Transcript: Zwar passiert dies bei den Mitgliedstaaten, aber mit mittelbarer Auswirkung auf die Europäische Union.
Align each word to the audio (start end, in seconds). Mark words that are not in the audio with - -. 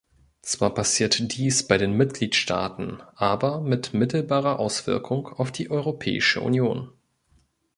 Zwar 0.41 0.73
passiert 0.73 1.37
dies 1.37 1.67
bei 1.67 1.77
den 1.77 1.91
Mitgliedstaaten, 1.93 3.03
aber 3.13 3.61
mit 3.61 3.93
mittelbarer 3.93 4.57
Auswirkung 4.59 5.27
auf 5.27 5.51
die 5.51 5.69
Europäische 5.69 6.41
Union. 6.41 6.91